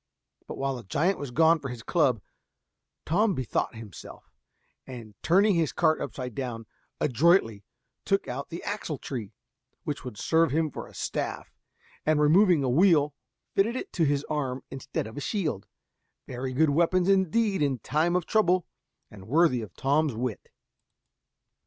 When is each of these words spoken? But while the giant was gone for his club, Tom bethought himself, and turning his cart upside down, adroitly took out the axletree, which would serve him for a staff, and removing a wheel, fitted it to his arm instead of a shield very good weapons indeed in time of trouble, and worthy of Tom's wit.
But 0.47 0.57
while 0.57 0.77
the 0.77 0.83
giant 0.83 1.19
was 1.19 1.29
gone 1.29 1.59
for 1.59 1.69
his 1.69 1.83
club, 1.83 2.23
Tom 3.05 3.35
bethought 3.35 3.75
himself, 3.75 4.31
and 4.87 5.13
turning 5.21 5.53
his 5.53 5.71
cart 5.71 6.01
upside 6.01 6.33
down, 6.33 6.65
adroitly 6.99 7.63
took 8.03 8.27
out 8.27 8.49
the 8.49 8.63
axletree, 8.65 9.29
which 9.83 10.03
would 10.03 10.17
serve 10.17 10.49
him 10.49 10.71
for 10.71 10.87
a 10.87 10.95
staff, 10.95 11.53
and 12.03 12.19
removing 12.19 12.63
a 12.63 12.67
wheel, 12.67 13.13
fitted 13.53 13.75
it 13.75 13.93
to 13.93 14.03
his 14.03 14.23
arm 14.23 14.63
instead 14.71 15.05
of 15.05 15.17
a 15.17 15.21
shield 15.21 15.67
very 16.25 16.51
good 16.51 16.71
weapons 16.71 17.07
indeed 17.07 17.61
in 17.61 17.77
time 17.77 18.15
of 18.15 18.25
trouble, 18.25 18.65
and 19.11 19.27
worthy 19.27 19.61
of 19.61 19.75
Tom's 19.75 20.15
wit. 20.15 20.49